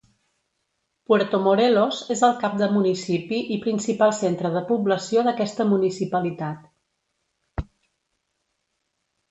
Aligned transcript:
Puerto 1.09 1.39
Morelos 1.47 1.99
és 2.15 2.23
el 2.27 2.33
cap 2.45 2.55
de 2.63 2.69
municipi 2.79 3.43
i 3.57 3.59
principal 3.67 4.17
centre 4.21 4.53
de 4.57 4.65
població 4.71 5.27
d'aquesta 5.29 5.69
municipalitat. 5.77 7.71